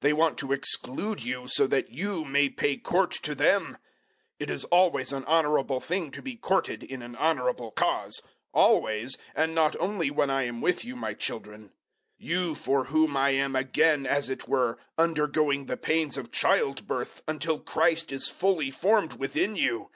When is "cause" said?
7.70-8.22